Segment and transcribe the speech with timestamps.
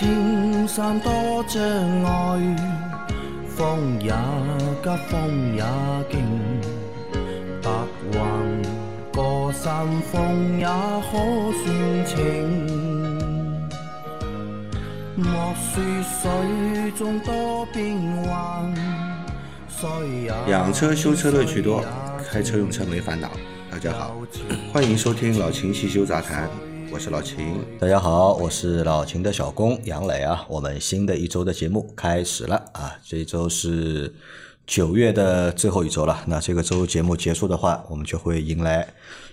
[0.00, 1.62] 莫说青山多障
[2.04, 2.56] 碍，
[3.46, 4.10] 风也
[4.82, 5.62] 急，风也
[6.10, 6.18] 劲，
[7.62, 7.70] 白
[8.12, 8.18] 云
[9.12, 11.12] 过山峰也可
[11.52, 12.16] 算情。
[15.16, 18.74] 莫说水中多变幻，
[19.68, 19.88] 水
[20.22, 21.84] 也养车修车乐趣多，
[22.30, 23.30] 开车用车没烦恼。
[23.70, 24.16] 大家好，
[24.72, 26.48] 欢迎收听老秦汽修杂谈，
[26.92, 27.64] 我是老秦。
[27.78, 30.44] 大家好，我是老秦的小工杨磊啊。
[30.48, 34.12] 我们新的一周的节目开始了啊，这一周是
[34.66, 36.24] 九月的最后一周了。
[36.26, 38.88] 那这个周节目结束的话，我们就会迎来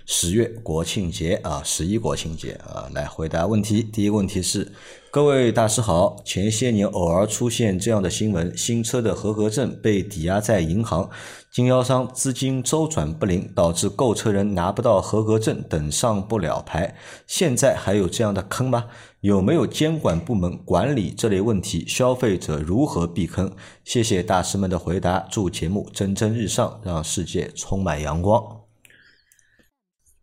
[0.06, 2.88] 十月国庆节啊，十一国庆节啊。
[2.94, 4.70] 来回答问题，第一个问题是：
[5.10, 11.08] 各位大师好，前些年偶尔出现这样的新闻，新车的合格证被抵押在银行，
[11.50, 16.94] 经销商资金周转不灵，导致购车人拿不到合格证，等上不了牌。
[17.26, 18.84] 现在还有这样的坑吗？
[19.20, 21.86] 有没有监管部门管理这类问题？
[21.88, 23.50] 消费者如何避坑？
[23.84, 28.42] 谢谢大师们的回答，祝节目蒸蒸日上，让世界充满阳光。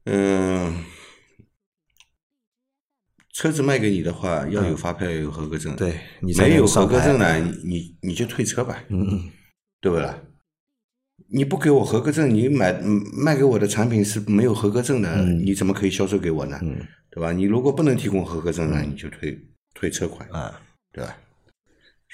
[0.06, 0.84] 嗯，
[3.46, 5.76] 车子卖给你的话，要有发票，要有合格证。
[5.76, 9.22] 对你没有合格证呢，你你就退车吧，嗯嗯，
[9.80, 10.18] 对不啦？
[11.30, 16.58] 你不给我合格证，你买嗯卖给我的产品是没有合格证的，你怎么可以销售给我呢？
[16.64, 16.76] 嗯
[17.12, 17.32] 对吧？
[17.32, 19.40] 你如果不能提供合格证呢，你就退
[19.76, 20.60] 退车款，啊。
[20.92, 21.16] 对吧？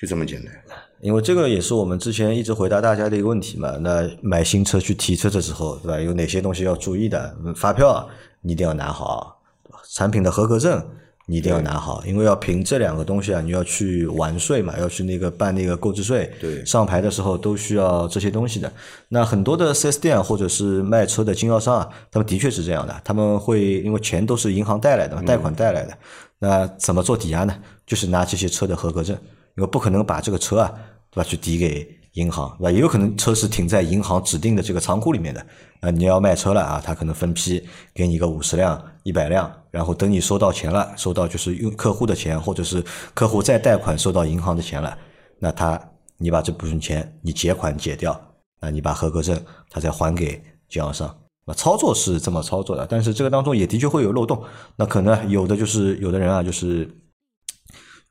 [0.01, 0.53] 就这么简单。
[0.99, 3.77] 因为这个也是我们之前一直回答大家的一个问题嘛。
[3.77, 5.97] 那买新车去提车的时候，对吧？
[5.97, 7.37] 有哪些东西要注意的？
[7.45, 8.09] 嗯发票
[8.41, 10.85] 你一定要拿好，对产品的合格证
[11.27, 18.71] 你一定要拿好，因为要凭这两个东西啊，你要去完税嘛，要去那个办那个购置税，对上牌的时候都需要这些东西的。
[19.07, 25.97] 那很多的 4S 店或者是卖车的经销商啊，他们的确是这样的，他们会因为钱都是银行贷来的嘛，贷款贷来的，
[26.39, 27.55] 那怎么做抵押呢？
[27.85, 29.15] 就是拿这些车的合格证，
[29.55, 30.73] 因为不可能把这个车啊，
[31.11, 32.71] 对吧，去抵给银行，对吧？
[32.71, 35.45] 也有可能车是停在银行指定的这个仓库里面的，
[35.79, 42.83] 啊，你要卖车了啊，他可能分批给你个五十辆、一百辆，然后等你收到钱了，收到就是用客户的钱，或者是
[43.13, 44.97] 客户再贷款收到银行的钱了，
[45.39, 45.81] 那他
[46.17, 48.19] 你把这部分钱你结款结掉，
[48.59, 51.17] 那你把合格证他再还给经销商。
[51.45, 54.43] 那操作是这么操作的，但是这个当中也的确会有漏洞。
[54.75, 56.87] 那可能有的就是有的人啊，就是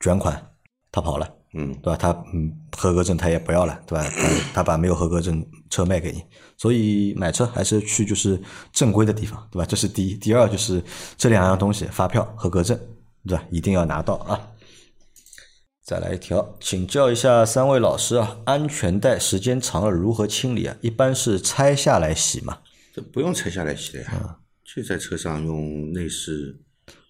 [0.00, 0.50] 卷款
[0.90, 1.96] 他跑了，嗯，对吧？
[1.96, 4.04] 他嗯，合格证他也不要了，对吧？
[4.08, 6.22] 他他把没有合格证车卖给你，
[6.56, 8.40] 所以买车还是去就是
[8.72, 9.66] 正规的地方，对吧？
[9.66, 10.14] 这是第一。
[10.14, 10.82] 第二就是
[11.16, 12.78] 这两样东西，发票、合格证，
[13.26, 13.44] 对吧？
[13.50, 14.38] 一定要拿到啊。
[15.82, 20.76] 再来一条，请教一下三位老师啊，安全带时间长了如何清理啊？
[20.82, 22.58] 一般是拆下来洗嘛？
[22.94, 26.60] 这不用拆下来洗的呀，就在车上用内饰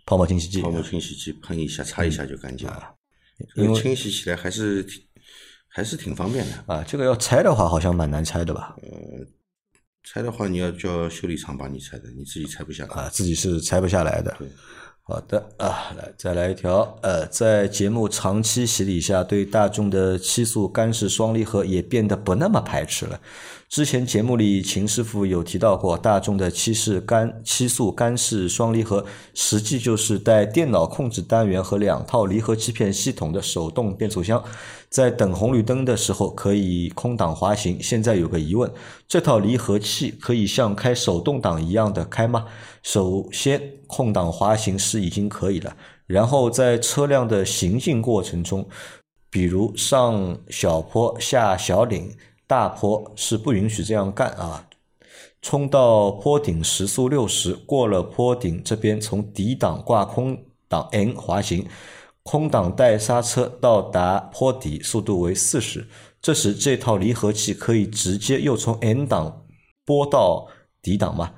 [0.06, 2.94] 泡沫清洗剂泡沫清洗剂喷一下、擦一下就干净了。
[3.56, 5.02] 因为清洗起来还是挺
[5.68, 6.74] 还是挺方便的。
[6.74, 8.76] 啊，这个要拆的话好像蛮难拆的吧？
[8.82, 8.88] 呃
[10.02, 12.94] 拆的话，你要叫修理厂帮你拆的，你自己拆不下来。
[12.94, 14.48] 啊，自己是拆不下来的对。
[15.02, 23.20] 好的啊，来再来一条，呃，在节目长期洗礼下，对大众的七速干式双离合也变得不那么排斥了。
[23.70, 34.42] 之前节目里秦师傅有提到过，大众的七式干七速干式双离合，实际就是带电脑控制单元和两套离合器片系统的手动变速箱，
[34.88, 37.80] 在等红绿灯的时候可以空挡滑行。
[37.80, 38.69] 现在有个疑问，
[39.06, 42.47] 这套离合器可以像开手动挡一样的开吗？
[42.82, 45.76] 首先，空挡滑行是已经可以了，
[46.09, 48.69] 然后在车辆的行进过程中，
[49.30, 52.12] 比如上小坡、下小岭、
[52.50, 54.66] 大坡是不允许这样干啊。
[55.40, 61.64] 冲到坡顶时速六十，过了坡顶这边从底档挂空档 N 滑行，
[62.24, 65.86] 空档带刹车到达坡底，速度为四十。
[66.20, 69.44] 这时这套离合器可以直接又从 N 档
[69.84, 70.48] 拨到
[70.82, 71.34] 底档吗？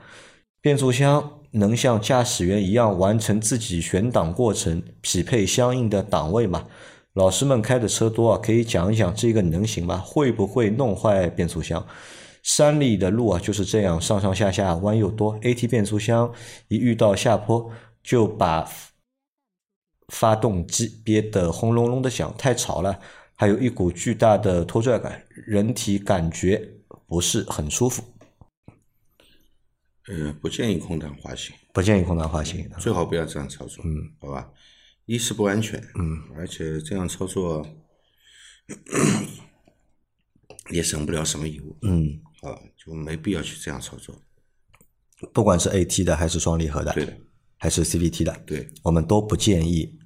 [0.63, 6.67] 变速箱能像驾驶员一样完成自己选档过程，匹配相应的档位吗？
[7.15, 9.99] 老师们开的车多啊，可以讲一讲这个能行吗？
[9.99, 11.87] 会不会弄坏变速箱？
[12.43, 16.33] 山里的路啊就是这样，上上下下弯又多，AT 变速箱
[16.69, 17.71] 一遇到下坡
[18.03, 18.69] 就把
[20.09, 22.99] 发动机憋得轰隆隆的响，太吵了，
[23.37, 26.67] 还有一股巨大的拖拽感，人体感觉
[27.07, 28.03] 不是很舒服。
[30.09, 32.69] 呃，不建议空档滑行，不建议空档滑行。
[32.81, 34.51] 最好不要这样操作，嗯，好吧？
[35.07, 37.67] 一是不安全，嗯，而且这样操作
[40.71, 44.15] 也省不了什么油，嗯，啊，就没必要去这样操作。
[45.33, 47.17] 不管是 AT 的还是双离合的，对的，
[47.57, 49.99] 还是 CVT 的，对，我们都不建议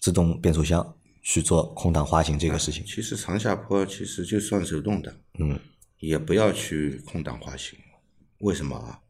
[0.00, 2.84] 自动变速箱去做空挡滑行这个事情。
[2.86, 5.58] 其实长下坡其实就算手动的，嗯，
[5.98, 7.78] 也不要去空挡滑行。
[8.38, 9.00] 为什么啊？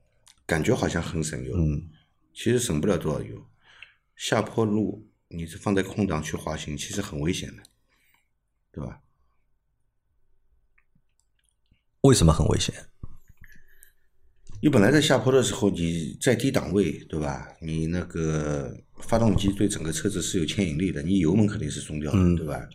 [0.46, 1.88] 感觉好像很省油，嗯，
[2.32, 3.44] 其实省不了多少油。
[4.16, 7.62] 下坡路你是放在空档去滑行，其实很危险的，
[8.72, 9.02] 对吧？
[12.02, 12.74] 为什么很危险？
[14.62, 17.54] 你本来在下坡的时候，你在低档位，对吧？
[17.60, 22.68] 你那个发动机对整个车子是有牵引力的，你油门肯定是松掉的，嗯对吧？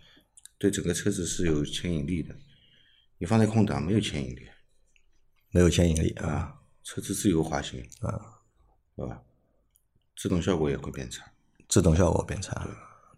[0.57, 2.38] 对整个车子是有牵引力的。
[3.18, 4.47] 你放在空档没有牵引力
[5.51, 8.42] 没有牵引力啊，啊，车子自由滑行啊，
[8.95, 9.24] 对吧？
[10.19, 11.24] 制动效果也会变差。
[11.69, 12.68] 制动效果变差，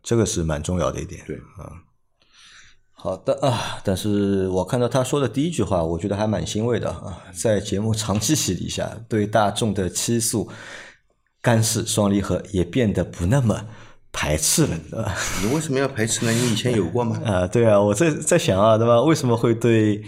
[0.04, 1.24] 这个是蛮重要的一点。
[1.26, 1.82] 对啊。
[2.92, 10.48] 好的啊，但是我看到他说的第一句话，我觉得还蛮欣慰的啊，在节目长期洗礼下，对大众的七速
[11.42, 13.66] 干式双离合也变得不那么
[14.12, 15.16] 排斥了，对吧？
[15.42, 16.32] 你为什么要排斥呢？
[16.32, 17.20] 你以前有过吗？
[17.26, 19.02] 啊，对啊，我在在想啊，对吧？
[19.02, 20.04] 为什么会对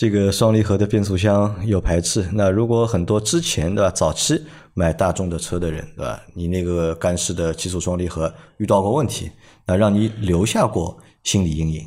[0.00, 2.26] 这个双离合的变速箱有排斥？
[2.32, 4.42] 那如果很多之前的，早期
[4.72, 6.22] 买大众的车的人，对吧？
[6.32, 9.30] 你那个干式的七速双离合遇到过问题，
[9.66, 11.86] 那让你留下过心理阴影，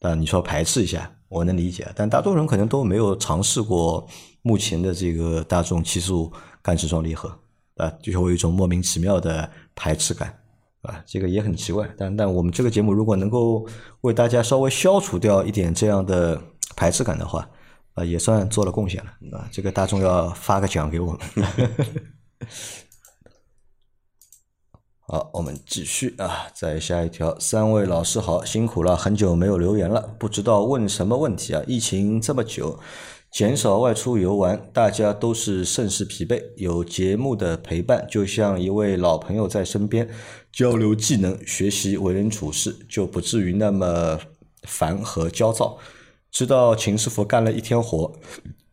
[0.00, 4.06] 啊，你说排斥一下，我能理解，但大多数人可能都没有尝试过
[4.42, 7.34] 目前的这个大众七速干式双离合，
[7.78, 10.38] 啊，就会有一种莫名其妙的排斥感。
[10.82, 13.66] 啊，这个也很奇怪，但但我们这个节目如果能够
[14.02, 16.38] 为大家稍微消除掉一点这样的
[16.76, 17.48] 排斥感的话，
[17.94, 19.48] 啊，也算做了贡献了啊。
[19.50, 21.20] 这个大众要发个奖给我们。
[25.06, 31.62] 好，我们继续啊，再下一条，三位老师好，辛苦了，很久没有留言了，不知道问什么问题啊？
[31.66, 32.80] 疫情这么久，
[33.30, 40.08] 减少外出游玩，大家都是甚是疲惫，有节目的陪伴，就像一位老朋友在身边，
[40.50, 44.18] 交流技能，学习为人处事，就不至于那么
[44.62, 45.78] 烦和焦躁。
[46.34, 48.12] 知道秦师傅干了一天活，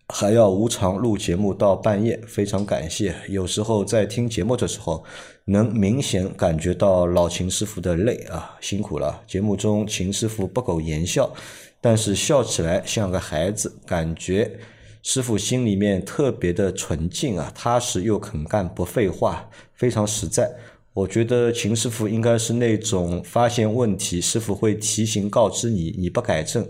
[0.08, 3.14] 还要无偿录节目到半夜，非常感谢。
[3.30, 5.04] 有时候在听节目的时候，
[5.46, 9.22] 能明显感觉到老秦师傅的累啊，辛苦了。
[9.28, 11.32] 节目中秦师傅不苟言笑，
[11.80, 14.60] 但是笑起来像个孩子，感觉
[15.04, 20.52] 师傅心里面特别的纯净啊，踏实又肯干，不废话，非常实在。
[20.94, 26.68] 我觉得秦师傅应该是那种发现问题，师傅会提醒告知你，你不改正。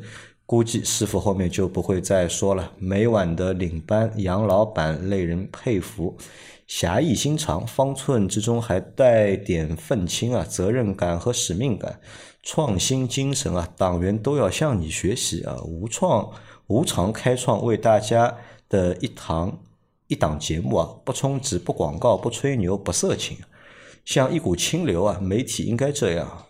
[0.51, 2.73] 估计师傅后面就不会再说了。
[2.77, 6.17] 每晚的领班杨老板令人佩服，
[6.67, 12.01] 侠义心肠，方寸之中还带点愤青啊，责任感和使命感，
[12.43, 15.55] 创新精神啊，党员都要向你学习啊！
[15.63, 16.29] 无创
[16.67, 18.35] 无偿开创为大家
[18.67, 19.57] 的一堂
[20.07, 23.37] 一档节目啊，不充值，不广告，不吹牛，不色情，
[24.03, 25.17] 像一股清流啊！
[25.21, 26.47] 媒体应该这样。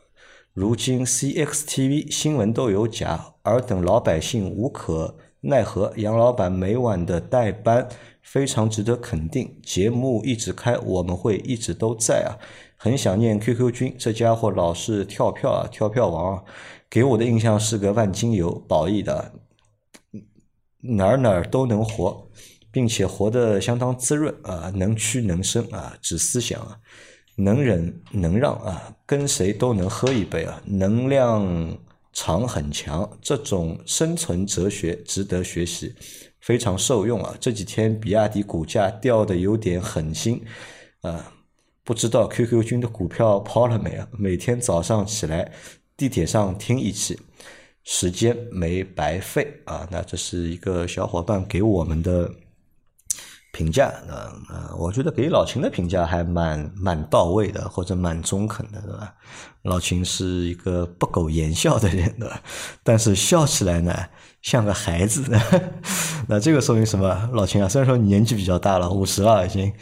[0.53, 5.93] 如今 CXTV 新闻都有假，尔等老百姓无可奈何。
[5.95, 7.87] 杨老板每晚的代班
[8.21, 12.35] 非常值得肯定，节目一直开，我们会一直都在啊。
[12.75, 16.43] 很想念 QQ 君，这家伙老是跳票啊，跳票王啊，
[16.89, 19.31] 给我的印象是个万金油，宝义的，
[20.81, 22.27] 哪儿哪儿都能活，
[22.69, 26.79] 并且活得相当滋润啊，能屈能伸啊，指思想啊。
[27.43, 31.77] 能忍能让啊，跟谁都能喝一杯啊，能量
[32.13, 35.93] 场很强，这种生存哲学值得学习，
[36.39, 37.35] 非常受用啊。
[37.39, 40.43] 这几天比亚迪股价掉的有点狠心
[41.01, 41.33] 啊，
[41.83, 44.07] 不知道 QQ 君的股票抛了没啊？
[44.11, 45.51] 每天早上起来
[45.97, 47.19] 地铁上听一期，
[47.83, 49.87] 时间没白费啊。
[49.89, 52.29] 那这是一个小伙伴给我们的。
[53.51, 59.13] 评价，呃呃，我觉得给老秦的评价还蛮蛮到位的，或者蛮中肯的，对吧？
[59.63, 62.41] 老秦是一个不苟言笑的人，对吧？
[62.81, 63.93] 但是笑起来呢，
[64.41, 65.23] 像个孩子。
[66.29, 67.29] 那这个说明什么？
[67.33, 69.73] 老秦啊，虽然说你年纪比较大了，五十了已经，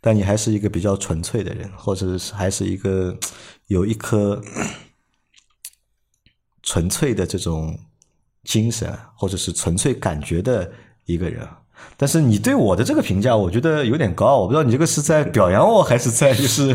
[0.00, 3.16] 但你还是一个比较纯粹的人，或者是还是一个
[3.68, 4.42] 有一颗
[6.62, 7.78] 纯粹的这种
[8.44, 10.72] 精神，或者是纯粹感觉的
[11.04, 11.46] 一个人。
[11.96, 14.38] 但是你对我的这个评价，我觉得有点高。
[14.38, 16.74] 我不知道你这个是在表扬我，还是在就是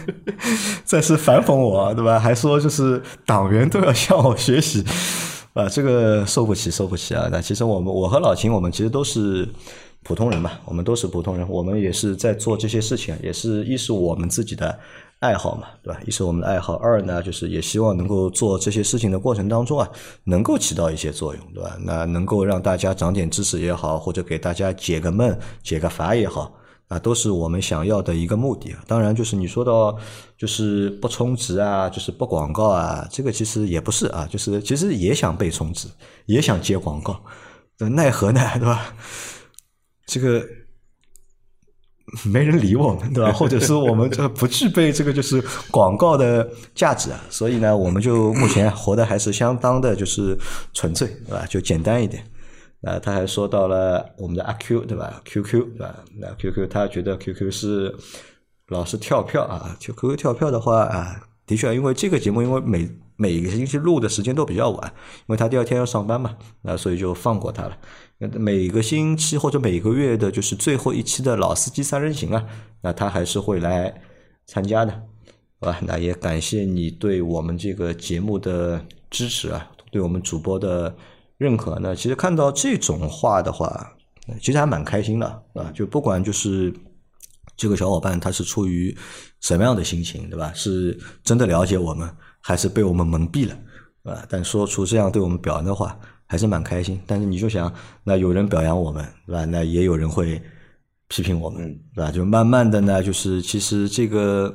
[0.84, 2.18] 在是反讽我，对吧？
[2.18, 4.84] 还说就是党员都要向我学习
[5.54, 7.28] 啊，这个受不起，受不起啊！
[7.32, 9.48] 那其实我们我和老秦，我们其实都是
[10.02, 14.78] 普通人嘛，我们都是普通人，我们也是在做这些事情，也是一是我们自己的。
[15.24, 15.98] 爱好嘛，对吧？
[16.06, 19.88] 一是我们的爱好，二呢就是也希望能够做这些事情的过程当中啊，
[20.24, 21.76] 能够起到一些作用，对吧？
[21.80, 26.52] 那能够让大家长点知识也好，或者给大家解个闷、解个乏也好，
[26.88, 28.84] 啊，都是我们想要的一个目的啊。
[28.86, 29.98] 当然，就是你说到
[30.36, 35.88] 就是不充值啊，就是不广告啊，这个其实也不是啊，就是其实也想被充值，
[36.26, 37.18] 也想接广告，
[37.78, 38.94] 奈何呢，对吧？
[40.06, 40.46] 这个
[42.24, 43.32] 没人理我们， 对吧？
[43.32, 50.36] 或者说我们这不具备这个就是广告的价值啊，所以呢，我们就目前活的还是相当的就是
[50.72, 51.46] 纯粹，对吧？
[51.48, 52.24] 就简单一点。
[52.82, 55.94] 啊，他还说到了我们的阿 Q 对吧？QQ 对吧？
[56.18, 57.96] 那 QQ 他觉得 QQ 是
[58.68, 67.78] 老是跳票啊，就 QQ 跳票的话啊，的确，因为这个节目因为每每个星期录的时间都比较晚，因为他第二天要上班嘛，那所以就放过他了。
[68.32, 72.44] 每个星期或者每个月的就是最后一期的老司机三人行啊，
[72.82, 73.94] 那他还是会来
[74.46, 74.92] 参加的，
[75.60, 75.78] 好吧？
[75.82, 80.94] 那也感谢你对我们这个节目的支持啊，对我们主播的。
[81.36, 83.92] 认可那其实看到这种话的话，
[84.40, 85.70] 其实还蛮开心的啊！
[85.74, 86.72] 就不管就是
[87.56, 88.96] 这个小伙伴他是出于
[89.40, 90.52] 什么样的心情，对吧？
[90.54, 92.08] 是真的了解我们，
[92.40, 93.58] 还是被我们蒙蔽了，
[94.04, 94.24] 啊？
[94.30, 95.98] 但说出这样对我们表扬的话，
[96.34, 97.00] 还是蛮开心。
[97.06, 97.72] 但是你就想，
[98.02, 99.44] 那有人表扬我们，对吧？
[99.44, 100.42] 那也有人会
[101.06, 102.10] 批评我们，对吧？
[102.10, 104.52] 就慢慢的呢，就是其实这个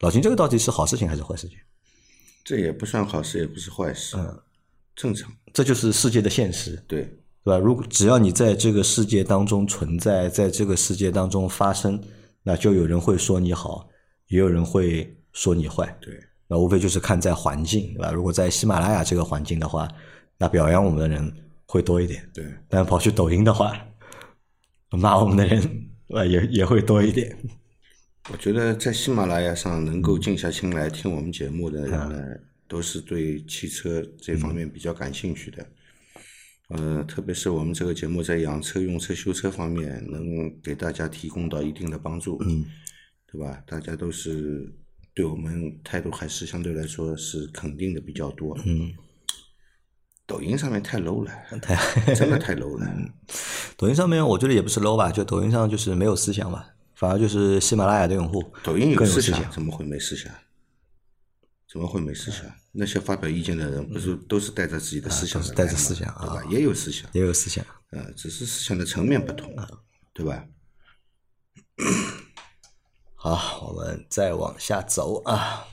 [0.00, 1.56] 老秦，这个到底是好事情还是坏事情？
[2.44, 4.16] 这也不算好事，也不是坏事。
[4.18, 4.40] 嗯。
[4.96, 7.02] 正常，这就是世界的现实，对，
[7.42, 7.58] 对吧？
[7.58, 12.00] 如果只要你在这个世界当中存在，在这个世界当中发生，
[12.42, 13.88] 那就有人会说你好，
[14.28, 16.12] 也有人会说你坏，对。
[16.46, 18.12] 那无非就是看在环境，对吧？
[18.12, 19.88] 如果在喜马拉雅这个环境的话，
[20.38, 21.32] 那表扬我们的人
[21.66, 22.44] 会多一点，对。
[22.68, 23.86] 但跑去抖音的话，
[24.90, 27.36] 骂我们的人啊也也会多一点。
[28.32, 32.22] 我觉得在喜马拉雅上能够静下心来听我们节目的人呢。
[32.66, 35.66] 都是对汽车这方面比较感兴趣的，
[36.70, 42.64] 呃，特别是我们这个节目在养车、用车、修车方面，能给大家提供到一定的帮助，嗯，
[43.30, 43.62] 对吧？
[43.66, 44.66] 大家都是
[45.12, 48.90] 对我们态度还是相对来说是肯定的比较多，嗯。
[50.26, 52.86] 抖音上面太 low 了， 太真的太 low 了。
[53.76, 60.32] 抖音上面我觉得也不是 low 吧，就抖音上就是没有思想吧，反而就是喜马拉雅的用户，抖音有思想，怎么会没思想？
[61.70, 62.46] 怎么会没思想？
[62.72, 66.42] 那些发表意见的人，不是都是带着自己的思想带着思想，对吧？
[66.48, 69.54] 也有思想，也有思想，呃，只是思想的层面不同，
[70.12, 70.44] 对吧？
[73.16, 75.66] 好，我们再往下走啊。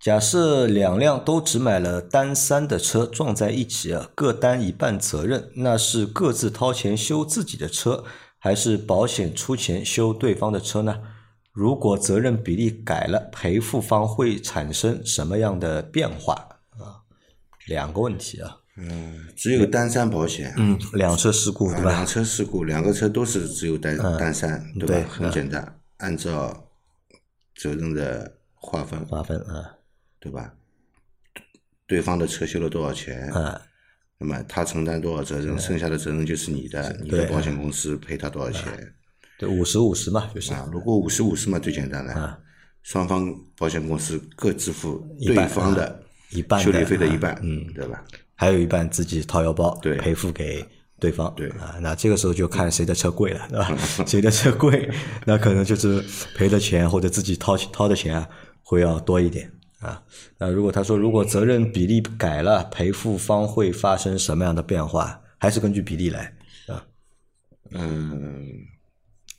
[0.00, 8.02] 假设两辆都只买了单三的车撞在一起啊，各担一半责任，那是各自掏钱修自己的车，
[8.38, 11.02] 还是保险出钱修对方的车呢？
[11.52, 16.32] 如果责任比例改了，赔付方会产生什么样的变化
[16.78, 17.04] 啊？
[17.66, 18.56] 两个问题啊。
[18.78, 20.54] 嗯，只有单三保险。
[20.56, 21.90] 嗯，两车事故对吧？
[21.90, 25.08] 两车事故，两个车都是只有单单三，对吧？
[25.10, 26.68] 很简单，按照
[27.56, 29.04] 责任的划分。
[29.06, 29.76] 划分啊，
[30.20, 30.52] 对吧？
[31.86, 33.28] 对方的车修了多少钱？
[33.30, 33.60] 啊，
[34.18, 35.58] 那么他承担多少责任？
[35.58, 38.94] 剩下的责任就是你的，你的保险公司赔他多少钱？
[39.38, 40.68] 对，五十五十嘛，就是啊。
[40.70, 42.38] 如果五十五十嘛，最简单了，
[42.82, 48.04] 双方保险公司各支付对方的一半修理费的一半，嗯，对吧？
[48.36, 50.64] 还有一半自己掏腰包，对，赔付给
[50.98, 51.76] 对方，对啊。
[51.80, 53.76] 那这个时候就看谁的车贵了，对吧？
[54.06, 54.88] 谁的车贵，
[55.24, 56.04] 那可能就是
[56.36, 58.24] 赔的钱或者自己掏掏的钱
[58.62, 59.50] 会要多一点
[59.80, 60.02] 啊。
[60.38, 65.20] 那如果他说如果责任比例改了，赔付方会发生什么样的变化？
[65.38, 66.34] 还是根据比例来
[66.68, 66.86] 啊？
[67.72, 68.46] 嗯。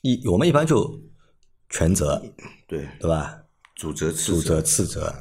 [0.02, 1.00] 一我们一般就
[1.70, 2.20] 全责，
[2.68, 3.38] 对对吧？
[3.76, 5.14] 主责次主责次责，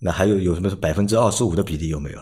[0.00, 2.18] 那还有有什么百分之二十五的比例有没有？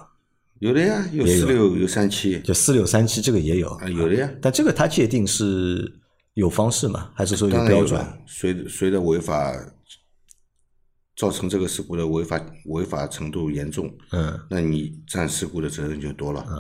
[0.59, 4.31] 有的呀，有四六有三七，就四六三七这个也有啊，有的呀。
[4.43, 5.91] 但这个它界定是
[6.35, 8.05] 有方式嘛，还是说有标准？
[8.27, 9.55] 随随着违法
[11.19, 16.57] 造成这个事故的违法违法程度严重，嗯，那你占事故的责任就多了，嗯。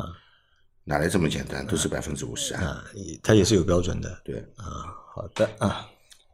[0.90, 1.66] 哪来这么简单？
[1.66, 2.82] 都是百分之五十啊！
[3.22, 4.22] 它也是有标准的。
[4.24, 5.86] 对啊，好的啊，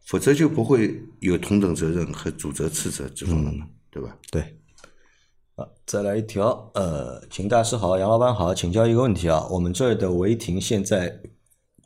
[0.06, 4.16] 否则就不会有同等责任和主责次责之分了嘛，对吧？
[4.30, 4.42] 对。
[5.56, 6.70] 啊，再来一条。
[6.74, 11.20] 呃，秦大师好，杨老板好，请教一个问题啊，我们这儿的违停现在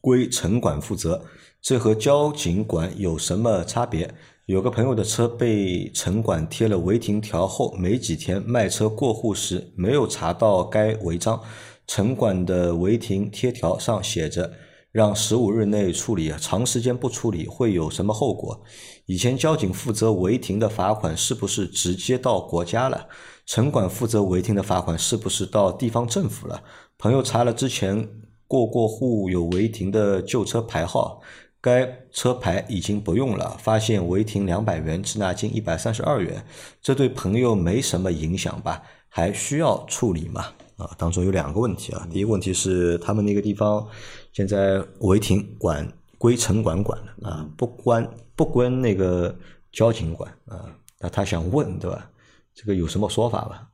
[0.02, 1.24] 归城管负责，
[1.62, 4.14] 这和交警管有什么差别？
[4.48, 11.38] 有个朋友的车被城管贴了违停条后，没几天卖车过户时没有查到该违章。
[11.86, 14.50] 城管的违停贴条上写着，
[14.90, 18.58] 让十五日内处理，长时间不处理会有什么后果？
[19.04, 23.06] 以前交警负责违停的罚款是不是直接到国家了？
[23.44, 26.62] 城管负责违停的罚款是不是到地方政府了？
[26.96, 28.08] 朋友查了之前
[28.46, 31.20] 过过户有违停的旧车牌号，
[31.68, 36.42] 该车牌已经不用了，发现违停两百元，滞纳金一百三十二元，
[36.80, 38.82] 这对朋友没什么影响吧？
[39.08, 40.46] 还需要处理吗？
[40.78, 42.06] 啊，当中有两个问题啊。
[42.10, 43.86] 第一个问题是他们那个地方
[44.32, 49.36] 现在违停管归城管管了啊，不关不关那个
[49.72, 50.64] 交警管啊。
[51.00, 52.10] 那他想问对吧？
[52.54, 53.68] 这个有什么说法吧？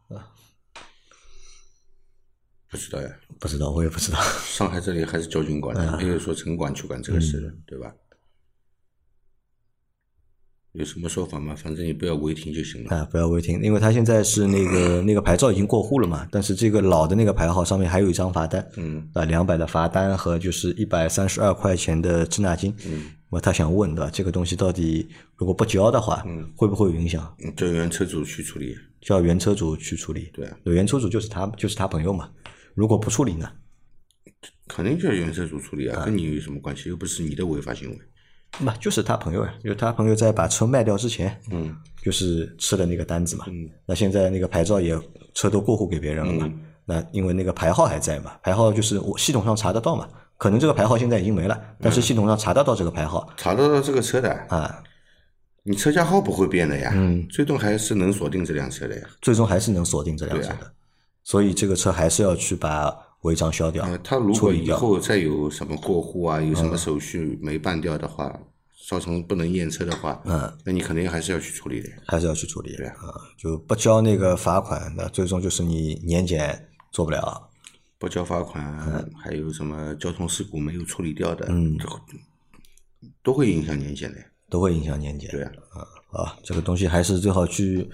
[2.75, 4.19] 啊，不知道呀，不知道，我也不知道。
[4.45, 7.93] 上海这里还是交警管的，没有说城管去管这个事的，对吧？
[10.73, 11.55] 有什么说法吗？
[11.55, 12.97] 反正你不要违停就行了。
[12.97, 27.33] 啊，不要违停，因为他现在是那个 那个牌照已经过户了嘛，但是这个老的那个牌号上面还有一张罚单，嗯，啊，两百的罚单和就是一百三十二块钱的滞纳金，嗯，那么他想问的这个东西到底如果不交的话，嗯，会不会有影响？
[27.45, 28.77] 嗯叫原车主去处理。
[29.01, 32.31] 叫原车主去处理，对啊，原车主就是他就是他朋友嘛，
[32.75, 33.51] 如果不处理呢？
[34.69, 36.89] 肯定叫原车主处理啊，跟你有什么关系？
[36.89, 37.99] 又不是你的违法行为。
[38.61, 44.97] 那就是他朋友呀，就是他朋友在把车卖掉之前，嗯，就是吃了那个单子嘛，嗯，那现在那个牌照也
[45.35, 46.53] 车都过户给别人了嘛，
[46.85, 53.29] 那因为那个牌号还在嘛，牌号就是我系统上查得到嘛，可能这个牌号现在已经没了，但是系统上查得到这个牌号。
[53.37, 54.83] 查得到这个车的，啊，
[55.65, 59.07] 你车架号不会变的呀，嗯，最终还是能锁定这辆车的呀。
[59.21, 60.73] 最终还是能锁定这辆车的，
[61.25, 68.39] 所以这个车还是要去把违章消掉呃，，他如果以后再有什么过户啊，有什么手续没办掉的话，
[68.87, 71.89] 造成不能验车的话，嗯，那你肯定还是要去处理的。
[72.07, 77.49] 还是要去处理对啊，就不交那个罚款，那最终就是你年检做不了，
[77.99, 78.63] 不交罚款，
[79.23, 81.79] 还有什么交通事故没有处理掉的，嗯
[83.23, 84.19] 都会影响年检的。
[84.51, 85.31] 都会影响年检。
[85.31, 85.81] 对啊，
[86.13, 87.89] 啊，这个东西还是最好去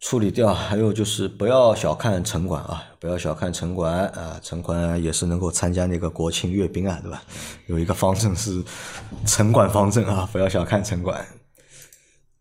[0.00, 0.52] 处理掉。
[0.54, 7.22] 还有就是不要小看城管啊，不要小看城管啊，城管也是能够参加那个国庆阅兵啊，对吧？
[7.66, 8.62] 有一个方阵是
[9.26, 11.26] 城管方阵啊，不要小看城管，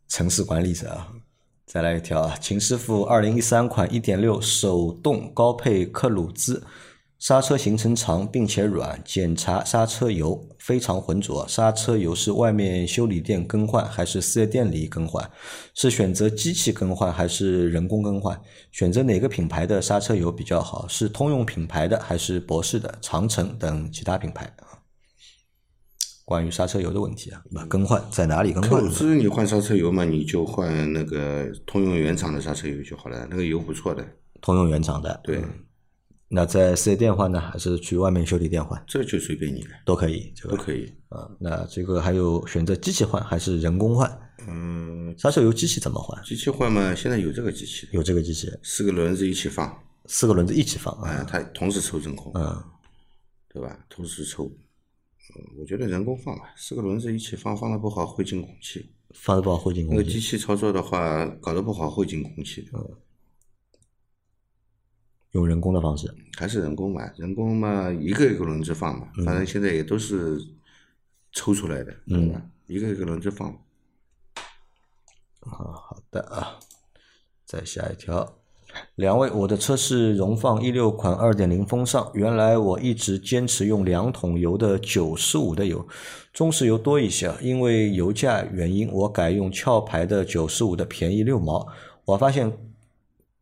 [0.07, 1.07] 城市管理者啊。
[1.65, 6.63] 再来一条啊，秦师傅二零一三款一点六手动高配克鲁兹，
[7.19, 11.47] 刹车行程长并且软，检查刹车油非常浑浊。
[11.47, 15.27] 刹车油是外面修理店更换还是四 S 店里更换？
[15.73, 18.39] 是选择机器更换还是人工更换？
[18.71, 20.87] 选择哪个品牌的刹车油比较好？
[20.87, 24.77] 是通用品牌的还是博士的、长城等其他品牌啊？
[26.23, 28.77] 关于刹车油的问题啊，那更换在哪里更换呢？
[28.77, 34.05] 克鲁兹你换刹车油嘛，你就换那个通用原厂的刹车油就好了，那个油不错的。
[34.39, 35.19] 通用原厂的。
[35.23, 35.41] 对，
[36.29, 38.83] 那在四 S 店换呢，还是去外面修理店换？
[38.85, 40.91] 这就随便你了，都可以，这个都可以。
[41.07, 41.29] 啊。
[41.39, 44.19] 那这个还有选择机器换还是人工换？
[44.47, 46.21] 嗯，刹车油机器怎么换？
[46.23, 51.27] 机器换嘛，现在有这个机器，有这个机器，四个轮子一起放，四个轮子一起放啊、啊。
[51.29, 52.63] 它同时抽真空，嗯，
[53.53, 53.79] 对吧？
[53.89, 54.45] 同时抽。
[55.35, 58.85] 嗯，我觉得人工放吧，四个轮子一起放，放的不好会进空气。
[59.13, 60.19] 放的不好会进空气那个机。
[60.19, 62.71] 器操作的话，搞得不好会进空气的。
[65.37, 66.13] 用人工的方式。
[66.35, 70.39] 还是人工嘛，人工嘛，一个一个轮子放嘛，反正现在也都是
[71.31, 72.41] 抽出来的，对吧？
[72.65, 73.49] 一个一个轮子放。
[75.41, 76.59] 啊，好的啊，
[77.45, 78.37] 再下一条，
[78.95, 85.87] 两位，我的车是荣放一六款二点零风尚，原来我一直坚持用两桶油的九十五的油，
[86.33, 91.65] 中石油多一些，因为油价原因，我改用壳牌的九十五的便宜六毛，
[92.03, 92.51] 我发现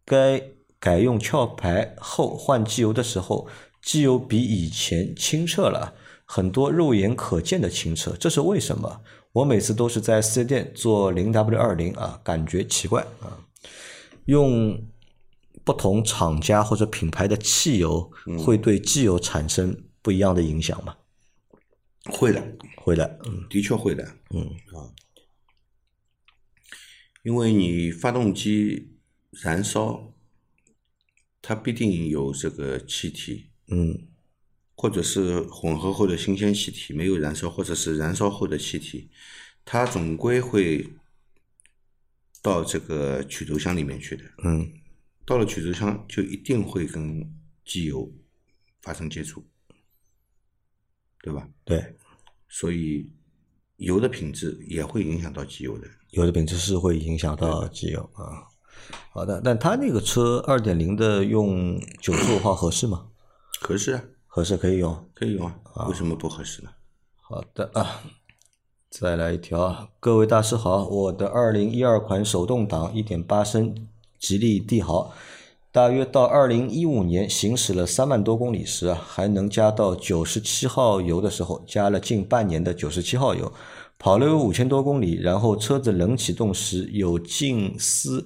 [0.06, 0.42] 该
[0.86, 3.48] 改用壳牌后换机油的时候，
[3.82, 5.96] 机油比以前清澈了。
[6.28, 9.02] 很多肉眼可见的清澈，这是为什么？
[9.32, 13.48] 我每次都是在四 S 店做零 W 二零啊，感觉奇怪啊。
[14.26, 14.80] 用
[15.64, 20.96] 不同厂家或者品牌的汽油，会对机油产生不一样的影响吗？
[22.12, 22.44] 会的，
[22.78, 24.44] 会的，嗯的确会的，嗯
[24.76, 24.94] 啊，
[27.24, 28.92] 因为你发动机
[29.32, 30.14] 燃烧，
[31.48, 34.08] 它必定有这个气体，嗯
[34.76, 39.12] 或者是混合后的新鲜气体没有燃烧，或者是燃烧后的气体，
[39.64, 40.90] 它总归会
[42.42, 44.24] 到这个曲轴箱里面去的。
[44.44, 44.74] 嗯
[45.24, 47.32] 到了曲轴箱，就一定会跟
[47.64, 48.12] 机油
[48.82, 49.46] 发生接触，
[51.22, 51.48] 对吧？
[51.64, 51.96] 对，
[52.50, 53.08] 所以
[53.78, 55.88] 油的品质也会影响到机油的。
[56.10, 58.55] 油的品质是会影响到机油啊。
[59.12, 63.06] 好的，但它那个车二点零的用九十五号合适吗？
[63.62, 65.06] 合适啊，合适可以用。
[65.14, 66.70] 可以用啊，为什么不合适呢？
[67.22, 68.02] 好的啊，
[68.90, 73.88] 再来一条啊，各位大师好，我的二零一二款手动挡一点八升
[74.20, 75.14] 吉利帝豪
[75.72, 83.52] 大约到二零一五年行驶了三万多公里时啊，还能加到九十七号油的时候，加了近半年的九十七号油，
[83.98, 88.26] 跑了有五千多公里，然后车子冷启动时有近似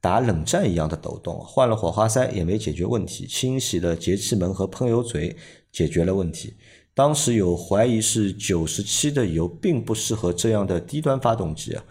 [0.00, 5.36] 打冷战一样的抖动，换了火花塞也没解决问题，清洗了节气门和喷油嘴
[5.72, 6.54] 解决了问题。
[6.94, 11.84] 当时有怀疑是九十七的油并不适合这样的低端发动机啊。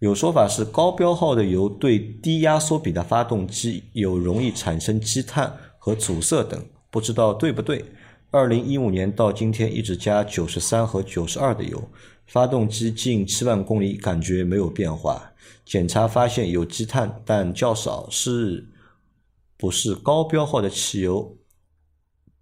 [0.00, 7.84] 有说法是高标号的油对低压缩比的发动机有容易产生积碳和阻塞等，不知道对不对？
[8.30, 11.82] 二零一五年到今天一直加九十三和九十二的油，
[12.26, 15.29] 发动机近七万公里感觉没有变化。
[15.64, 18.68] 检查发现有积碳，但较少，是
[19.56, 21.36] 不是高标号的汽油？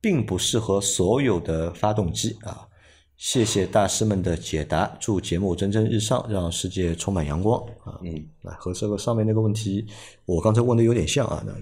[0.00, 2.68] 并不适合所有的发动机啊！
[3.16, 7.98] 谢谢大师们的解答，祝节目蒸蒸日上，让世界充满阳光啊！
[8.04, 9.84] 嗯，啊，和这个上面那个问题，
[10.24, 11.42] 我刚才问的有点像啊。
[11.44, 11.52] 那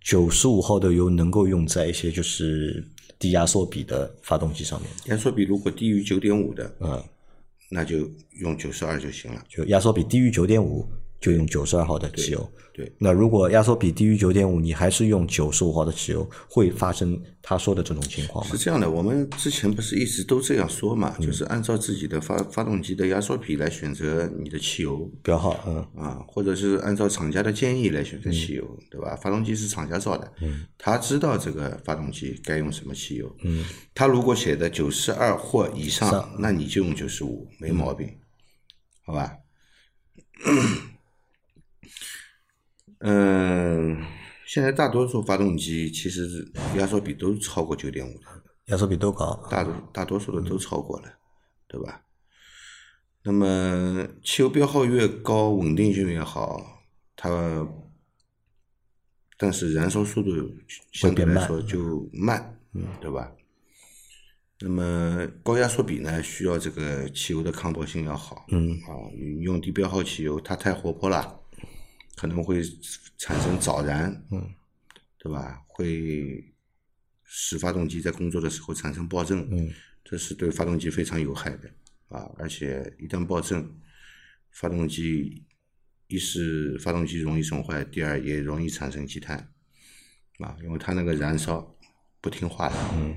[0.00, 2.86] 九十五号的油能够用在一些就是
[3.18, 7.02] 低压缩比的发动机上面，压缩比如果低于九点五的，嗯，
[7.70, 9.42] 那就用九十二就行了。
[9.48, 10.86] 就压缩比低于九点五。
[11.24, 12.52] 就用九十二号的汽油。
[12.74, 18.50] 对，那如果压缩比低于九点五，你还是用九十五号的汽油，会发生他说的这种情况吗？
[18.50, 25.08] 是这样的，我们之前不是一直都这样说嘛，就是按照自己的发发动机的压缩比来选择你的汽油。
[25.22, 25.86] 标号，嗯。
[25.96, 29.16] 啊，或者是按照厂家的建议来选择汽油，对吧？
[29.22, 38.10] 发动机是厂家造的，嗯，他知道这个发动机该用什么汽油，嗯，他如果写的九十二或以上，那你就用九十五，没毛病，
[39.06, 39.32] 好吧？
[43.06, 44.02] 嗯，
[44.46, 48.24] 现在大多数发动机其实压缩比都超过九点五的，
[48.66, 51.18] 压缩比都高，大多大多数的都超过了，
[51.68, 52.00] 对吧？
[53.22, 56.82] 那么汽油标号越高，稳定性越好，
[57.14, 57.68] 它
[59.36, 60.30] 但是燃烧速度
[60.92, 63.32] 相对来说就慢，嗯，对吧？
[64.60, 68.96] 那么高压缩比呢，需要这个汽油的抗爆性要好，嗯啊，
[69.42, 71.42] 用低标号汽油，它太活泼了。
[72.16, 72.62] 可能会
[73.18, 74.54] 产生早燃，嗯，
[75.18, 75.62] 对吧？
[75.66, 76.52] 会
[77.24, 79.72] 使发动机在工作的时候产生爆震，嗯，
[80.04, 81.68] 这是对发动机非常有害的
[82.08, 82.30] 啊！
[82.38, 83.68] 而且一旦爆震，
[84.52, 85.44] 发动机
[86.06, 89.50] 一是发动机容易损坏，第二也容易产生积碳
[90.38, 91.76] 啊，因为它那个燃烧
[92.20, 93.16] 不听话的，嗯，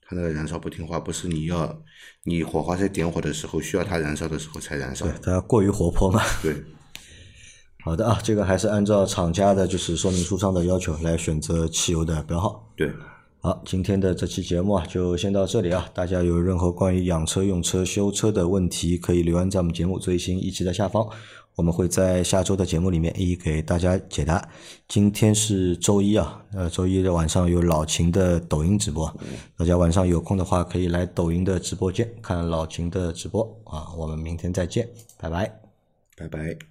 [0.00, 1.84] 它那个燃烧不听话，不是你要
[2.22, 6.64] 你火花塞点火的时候需要它燃烧的时候才燃烧，对，它过于活泼嘛，对。
[7.82, 12.68] 好的啊，这个还是按照厂家的就是说明书上的要求来选择汽油的标号。
[12.76, 12.92] 对，
[13.40, 15.88] 好，今天的这期节目啊，就先到这里啊。
[15.94, 21.08] 大家有任何关于养车、用车、修车的问题，可以留言在我们节目最新一期的下方，
[21.56, 24.46] 我们会在下周的节目里面一一给大家解答。
[24.86, 29.10] 今天是周一啊，呃，周一的晚上有老秦的抖音直播，
[29.56, 33.88] 大家晚上有空的话可以来抖音的直播间看老秦的直播啊。
[33.96, 34.86] 我们明天再见，
[35.18, 35.50] 拜拜，
[36.16, 36.69] 拜拜。